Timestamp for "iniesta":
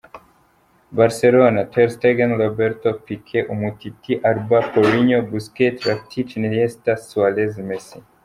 6.37-6.97